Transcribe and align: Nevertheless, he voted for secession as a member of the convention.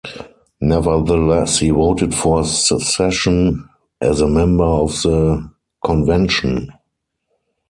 Nevertheless, 0.61 1.59
he 1.59 1.69
voted 1.69 2.15
for 2.15 2.43
secession 2.43 3.69
as 4.01 4.19
a 4.19 4.27
member 4.27 4.63
of 4.63 4.99
the 5.03 5.47
convention. 5.85 6.69